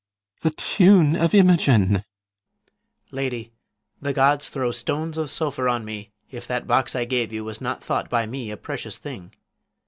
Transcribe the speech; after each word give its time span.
The 0.39 0.49
tune 0.49 1.15
of 1.15 1.35
Imogen! 1.35 1.83
PISANIO. 1.85 2.03
Lady, 3.11 3.51
The 4.01 4.13
gods 4.13 4.49
throw 4.49 4.71
stones 4.71 5.15
of 5.15 5.29
sulphur 5.29 5.69
on 5.69 5.85
me, 5.85 6.09
if 6.31 6.47
That 6.47 6.65
box 6.65 6.95
I 6.95 7.05
gave 7.05 7.31
you 7.31 7.43
was 7.43 7.61
not 7.61 7.83
thought 7.83 8.09
by 8.09 8.25
me 8.25 8.49
A 8.49 8.57
precious 8.57 8.97
thing! 8.97 9.31